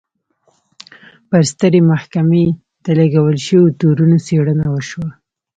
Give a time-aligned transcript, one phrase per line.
[1.29, 2.45] پر سترې محکمې
[2.83, 5.09] د لګول شویو تورونو څېړنه وشوه.